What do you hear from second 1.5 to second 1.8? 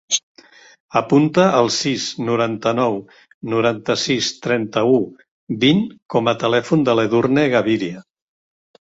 el